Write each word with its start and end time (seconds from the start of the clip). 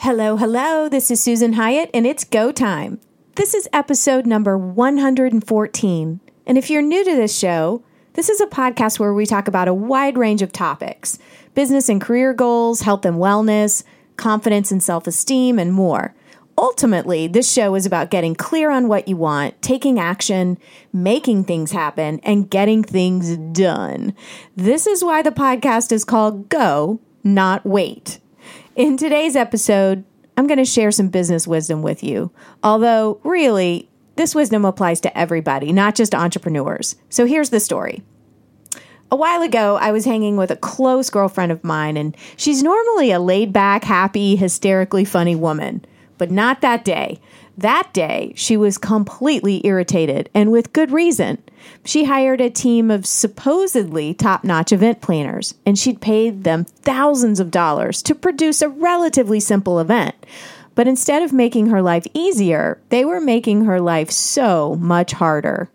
Hello, 0.00 0.36
hello. 0.36 0.88
This 0.88 1.10
is 1.10 1.22
Susan 1.22 1.52
Hyatt, 1.52 1.90
and 1.92 2.06
it's 2.06 2.24
go 2.24 2.50
time. 2.50 2.98
This 3.34 3.52
is 3.52 3.68
episode 3.72 4.26
number 4.26 4.56
114. 4.56 6.20
And 6.46 6.58
if 6.58 6.70
you're 6.70 6.82
new 6.82 7.04
to 7.04 7.14
this 7.14 7.38
show, 7.38 7.82
this 8.14 8.28
is 8.28 8.40
a 8.40 8.46
podcast 8.46 8.98
where 8.98 9.12
we 9.12 9.26
talk 9.26 9.48
about 9.48 9.68
a 9.68 9.74
wide 9.74 10.16
range 10.18 10.42
of 10.42 10.50
topics 10.50 11.18
business 11.54 11.88
and 11.88 12.00
career 12.00 12.32
goals, 12.32 12.80
health 12.80 13.04
and 13.04 13.18
wellness, 13.18 13.84
confidence 14.16 14.72
and 14.72 14.82
self 14.82 15.06
esteem, 15.06 15.58
and 15.58 15.72
more. 15.72 16.14
Ultimately, 16.58 17.28
this 17.28 17.50
show 17.50 17.76
is 17.76 17.86
about 17.86 18.10
getting 18.10 18.34
clear 18.34 18.72
on 18.72 18.88
what 18.88 19.06
you 19.06 19.16
want, 19.16 19.62
taking 19.62 20.00
action, 20.00 20.58
making 20.92 21.44
things 21.44 21.70
happen, 21.70 22.18
and 22.24 22.50
getting 22.50 22.82
things 22.82 23.36
done. 23.36 24.12
This 24.56 24.84
is 24.88 25.04
why 25.04 25.22
the 25.22 25.30
podcast 25.30 25.92
is 25.92 26.04
called 26.04 26.48
Go, 26.48 26.98
Not 27.22 27.64
Wait. 27.64 28.18
In 28.74 28.96
today's 28.96 29.36
episode, 29.36 30.02
I'm 30.36 30.48
going 30.48 30.58
to 30.58 30.64
share 30.64 30.90
some 30.90 31.10
business 31.10 31.46
wisdom 31.46 31.80
with 31.80 32.02
you. 32.02 32.32
Although, 32.64 33.20
really, 33.22 33.88
this 34.16 34.34
wisdom 34.34 34.64
applies 34.64 35.00
to 35.02 35.16
everybody, 35.16 35.72
not 35.72 35.94
just 35.94 36.12
entrepreneurs. 36.12 36.96
So 37.08 37.24
here's 37.24 37.50
the 37.50 37.60
story. 37.60 38.02
A 39.12 39.16
while 39.16 39.42
ago, 39.42 39.76
I 39.76 39.92
was 39.92 40.04
hanging 40.04 40.36
with 40.36 40.50
a 40.50 40.56
close 40.56 41.08
girlfriend 41.08 41.52
of 41.52 41.62
mine, 41.62 41.96
and 41.96 42.16
she's 42.36 42.64
normally 42.64 43.12
a 43.12 43.20
laid 43.20 43.52
back, 43.52 43.84
happy, 43.84 44.34
hysterically 44.34 45.04
funny 45.04 45.36
woman. 45.36 45.84
But 46.18 46.30
not 46.30 46.60
that 46.60 46.84
day. 46.84 47.20
That 47.56 47.92
day, 47.92 48.32
she 48.36 48.56
was 48.56 48.78
completely 48.78 49.66
irritated, 49.66 50.30
and 50.34 50.52
with 50.52 50.72
good 50.72 50.92
reason. 50.92 51.42
She 51.84 52.04
hired 52.04 52.40
a 52.40 52.50
team 52.50 52.90
of 52.90 53.06
supposedly 53.06 54.14
top 54.14 54.44
notch 54.44 54.70
event 54.70 55.00
planners, 55.00 55.54
and 55.66 55.78
she'd 55.78 56.00
paid 56.00 56.44
them 56.44 56.64
thousands 56.64 57.40
of 57.40 57.50
dollars 57.50 58.00
to 58.02 58.14
produce 58.14 58.62
a 58.62 58.68
relatively 58.68 59.40
simple 59.40 59.80
event. 59.80 60.14
But 60.76 60.86
instead 60.86 61.22
of 61.22 61.32
making 61.32 61.66
her 61.66 61.82
life 61.82 62.06
easier, 62.14 62.80
they 62.90 63.04
were 63.04 63.20
making 63.20 63.64
her 63.64 63.80
life 63.80 64.12
so 64.12 64.76
much 64.76 65.12
harder. 65.14 65.68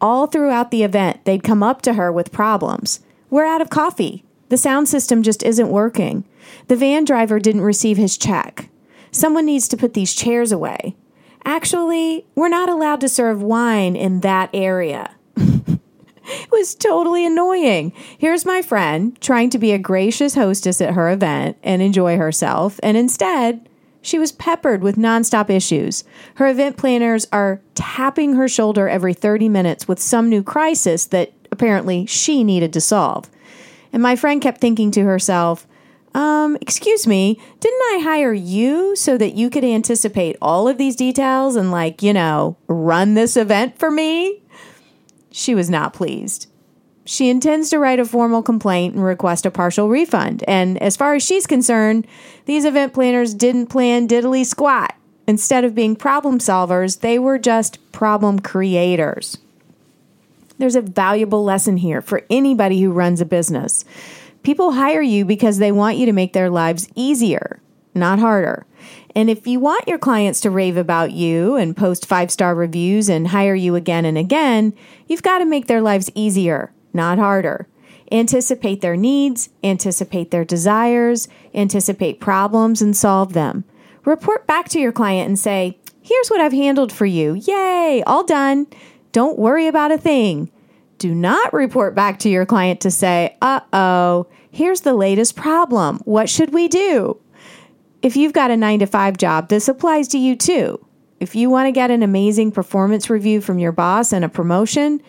All 0.00 0.26
throughout 0.26 0.70
the 0.70 0.82
event, 0.82 1.26
they'd 1.26 1.42
come 1.42 1.62
up 1.62 1.82
to 1.82 1.94
her 1.94 2.10
with 2.10 2.32
problems. 2.32 3.00
We're 3.28 3.44
out 3.44 3.60
of 3.60 3.68
coffee. 3.68 4.24
The 4.48 4.56
sound 4.56 4.88
system 4.88 5.22
just 5.22 5.42
isn't 5.42 5.68
working. 5.68 6.24
The 6.68 6.76
van 6.76 7.04
driver 7.04 7.38
didn't 7.38 7.60
receive 7.60 7.98
his 7.98 8.16
check. 8.16 8.70
Someone 9.10 9.46
needs 9.46 9.68
to 9.68 9.76
put 9.76 9.94
these 9.94 10.14
chairs 10.14 10.52
away. 10.52 10.96
Actually, 11.44 12.26
we're 12.34 12.48
not 12.48 12.68
allowed 12.68 13.00
to 13.00 13.08
serve 13.08 13.42
wine 13.42 13.96
in 13.96 14.20
that 14.20 14.50
area. 14.52 15.14
it 15.36 16.50
was 16.50 16.74
totally 16.74 17.24
annoying. 17.24 17.92
Here's 18.18 18.44
my 18.44 18.62
friend 18.62 19.18
trying 19.20 19.50
to 19.50 19.58
be 19.58 19.72
a 19.72 19.78
gracious 19.78 20.34
hostess 20.34 20.80
at 20.80 20.94
her 20.94 21.10
event 21.10 21.56
and 21.62 21.80
enjoy 21.80 22.16
herself, 22.16 22.78
and 22.82 22.96
instead, 22.96 23.68
she 24.00 24.18
was 24.18 24.32
peppered 24.32 24.82
with 24.82 24.96
nonstop 24.96 25.50
issues. 25.50 26.04
Her 26.36 26.48
event 26.48 26.76
planners 26.76 27.26
are 27.32 27.60
tapping 27.74 28.34
her 28.34 28.48
shoulder 28.48 28.88
every 28.88 29.14
30 29.14 29.48
minutes 29.48 29.86
with 29.86 29.98
some 29.98 30.28
new 30.28 30.42
crisis 30.42 31.06
that 31.06 31.32
apparently 31.50 32.06
she 32.06 32.42
needed 32.44 32.72
to 32.72 32.80
solve. 32.80 33.28
And 33.92 34.02
my 34.02 34.16
friend 34.16 34.40
kept 34.40 34.60
thinking 34.60 34.90
to 34.92 35.02
herself, 35.02 35.66
um, 36.14 36.56
excuse 36.60 37.06
me, 37.06 37.40
didn't 37.60 37.80
I 37.80 38.00
hire 38.02 38.32
you 38.32 38.96
so 38.96 39.18
that 39.18 39.34
you 39.34 39.50
could 39.50 39.64
anticipate 39.64 40.36
all 40.40 40.68
of 40.68 40.78
these 40.78 40.96
details 40.96 41.56
and, 41.56 41.70
like, 41.70 42.02
you 42.02 42.12
know, 42.12 42.56
run 42.66 43.14
this 43.14 43.36
event 43.36 43.78
for 43.78 43.90
me? 43.90 44.42
She 45.30 45.54
was 45.54 45.68
not 45.68 45.92
pleased. 45.92 46.48
She 47.04 47.30
intends 47.30 47.70
to 47.70 47.78
write 47.78 48.00
a 48.00 48.04
formal 48.04 48.42
complaint 48.42 48.94
and 48.94 49.02
request 49.02 49.46
a 49.46 49.50
partial 49.50 49.88
refund. 49.88 50.44
And 50.46 50.76
as 50.82 50.96
far 50.96 51.14
as 51.14 51.22
she's 51.22 51.46
concerned, 51.46 52.06
these 52.44 52.66
event 52.66 52.92
planners 52.92 53.32
didn't 53.32 53.68
plan 53.68 54.06
diddly 54.06 54.44
squat. 54.44 54.94
Instead 55.26 55.64
of 55.64 55.74
being 55.74 55.96
problem 55.96 56.38
solvers, 56.38 57.00
they 57.00 57.18
were 57.18 57.38
just 57.38 57.78
problem 57.92 58.40
creators. 58.40 59.38
There's 60.58 60.76
a 60.76 60.82
valuable 60.82 61.44
lesson 61.44 61.76
here 61.76 62.02
for 62.02 62.24
anybody 62.28 62.80
who 62.80 62.90
runs 62.90 63.20
a 63.20 63.24
business. 63.24 63.84
People 64.48 64.72
hire 64.72 65.02
you 65.02 65.26
because 65.26 65.58
they 65.58 65.70
want 65.70 65.98
you 65.98 66.06
to 66.06 66.12
make 66.12 66.32
their 66.32 66.48
lives 66.48 66.88
easier, 66.94 67.60
not 67.94 68.18
harder. 68.18 68.64
And 69.14 69.28
if 69.28 69.46
you 69.46 69.60
want 69.60 69.86
your 69.86 69.98
clients 69.98 70.40
to 70.40 70.50
rave 70.50 70.78
about 70.78 71.12
you 71.12 71.56
and 71.56 71.76
post 71.76 72.06
five 72.06 72.30
star 72.30 72.54
reviews 72.54 73.10
and 73.10 73.28
hire 73.28 73.54
you 73.54 73.74
again 73.74 74.06
and 74.06 74.16
again, 74.16 74.72
you've 75.06 75.22
got 75.22 75.40
to 75.40 75.44
make 75.44 75.66
their 75.66 75.82
lives 75.82 76.10
easier, 76.14 76.72
not 76.94 77.18
harder. 77.18 77.68
Anticipate 78.10 78.80
their 78.80 78.96
needs, 78.96 79.50
anticipate 79.62 80.30
their 80.30 80.46
desires, 80.46 81.28
anticipate 81.52 82.18
problems, 82.18 82.80
and 82.80 82.96
solve 82.96 83.34
them. 83.34 83.64
Report 84.06 84.46
back 84.46 84.70
to 84.70 84.80
your 84.80 84.92
client 84.92 85.28
and 85.28 85.38
say, 85.38 85.78
Here's 86.00 86.28
what 86.30 86.40
I've 86.40 86.52
handled 86.52 86.90
for 86.90 87.04
you. 87.04 87.34
Yay, 87.34 88.02
all 88.06 88.24
done. 88.24 88.66
Don't 89.12 89.38
worry 89.38 89.66
about 89.66 89.92
a 89.92 89.98
thing. 89.98 90.50
Do 90.98 91.14
not 91.14 91.52
report 91.52 91.94
back 91.94 92.18
to 92.20 92.28
your 92.28 92.44
client 92.44 92.80
to 92.80 92.90
say, 92.90 93.36
uh 93.40 93.60
oh, 93.72 94.26
here's 94.50 94.80
the 94.80 94.94
latest 94.94 95.36
problem. 95.36 95.98
What 96.04 96.28
should 96.28 96.52
we 96.52 96.66
do? 96.66 97.20
If 98.02 98.16
you've 98.16 98.32
got 98.32 98.50
a 98.50 98.56
nine 98.56 98.80
to 98.80 98.86
five 98.86 99.16
job, 99.16 99.48
this 99.48 99.68
applies 99.68 100.08
to 100.08 100.18
you 100.18 100.34
too. 100.34 100.84
If 101.20 101.34
you 101.34 101.50
want 101.50 101.66
to 101.66 101.72
get 101.72 101.90
an 101.90 102.02
amazing 102.02 102.52
performance 102.52 103.08
review 103.08 103.40
from 103.40 103.58
your 103.58 103.72
boss 103.72 104.12
and 104.12 104.24
a 104.24 104.28
promotion, 104.28 105.00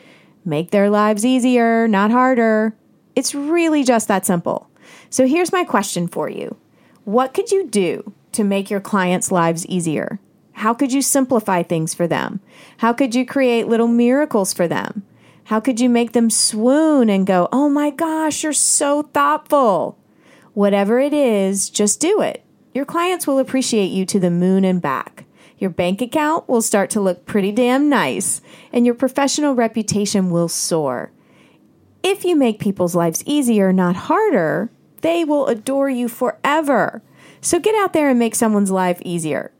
make 0.45 0.72
their 0.72 0.89
lives 0.89 1.25
easier, 1.25 1.88
not 1.88 2.11
harder. 2.11 2.75
It's 3.16 3.35
really 3.35 3.83
just 3.83 4.07
that 4.07 4.25
simple. 4.25 4.69
So 5.09 5.28
here's 5.28 5.51
my 5.51 5.63
question 5.63 6.07
for 6.07 6.29
you 6.29 6.55
What 7.03 7.33
could 7.33 7.51
you 7.51 7.67
do 7.67 8.13
to 8.33 8.44
make 8.44 8.69
your 8.69 8.79
clients' 8.79 9.31
lives 9.31 9.66
easier? 9.66 10.19
How 10.53 10.73
could 10.73 10.91
you 10.91 11.01
simplify 11.01 11.63
things 11.63 11.94
for 11.94 12.05
them? 12.05 12.41
How 12.78 12.94
could 12.94 13.16
you 13.16 13.25
create 13.25 13.67
little 13.67 13.88
miracles 13.88 14.53
for 14.53 14.67
them? 14.67 15.03
How 15.49 15.59
could 15.59 15.79
you 15.79 15.89
make 15.89 16.11
them 16.11 16.29
swoon 16.29 17.09
and 17.09 17.25
go, 17.25 17.49
oh 17.51 17.69
my 17.69 17.89
gosh, 17.89 18.43
you're 18.43 18.53
so 18.53 19.01
thoughtful? 19.01 19.97
Whatever 20.53 20.99
it 20.99 21.11
is, 21.11 21.71
just 21.71 21.99
do 21.99 22.21
it. 22.21 22.45
Your 22.71 22.85
clients 22.85 23.25
will 23.25 23.39
appreciate 23.39 23.87
you 23.87 24.05
to 24.05 24.19
the 24.19 24.29
moon 24.29 24.63
and 24.63 24.79
back. 24.79 25.25
Your 25.57 25.71
bank 25.71 26.03
account 26.03 26.47
will 26.47 26.61
start 26.61 26.91
to 26.91 27.01
look 27.01 27.25
pretty 27.25 27.51
damn 27.51 27.89
nice, 27.89 28.41
and 28.71 28.85
your 28.85 28.93
professional 28.93 29.55
reputation 29.55 30.29
will 30.29 30.49
soar. 30.49 31.11
If 32.03 32.23
you 32.23 32.35
make 32.35 32.59
people's 32.59 32.93
lives 32.93 33.23
easier, 33.25 33.73
not 33.73 33.95
harder, 33.95 34.69
they 35.01 35.25
will 35.25 35.47
adore 35.47 35.89
you 35.89 36.09
forever. 36.09 37.01
So 37.41 37.59
get 37.59 37.73
out 37.73 37.93
there 37.93 38.11
and 38.11 38.19
make 38.19 38.35
someone's 38.35 38.69
life 38.69 39.01
easier. 39.03 39.51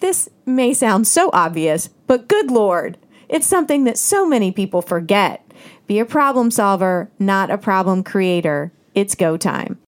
This 0.00 0.28
may 0.44 0.74
sound 0.74 1.06
so 1.06 1.30
obvious, 1.32 1.88
but 2.06 2.28
good 2.28 2.50
Lord, 2.50 2.98
it's 3.28 3.46
something 3.46 3.84
that 3.84 3.98
so 3.98 4.26
many 4.26 4.52
people 4.52 4.82
forget. 4.82 5.44
Be 5.86 5.98
a 5.98 6.04
problem 6.04 6.50
solver, 6.50 7.10
not 7.18 7.50
a 7.50 7.58
problem 7.58 8.02
creator. 8.02 8.72
It's 8.94 9.14
go 9.14 9.36
time. 9.36 9.78